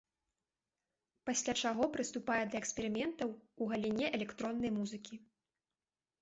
Пасля 1.29 1.53
чаго 1.63 1.83
прыступае 1.97 2.37
да 2.53 2.59
эксперыментаў 2.63 3.29
у 3.35 3.63
галіне 3.73 4.05
электроннай 4.21 4.71
музыкі. 4.81 5.15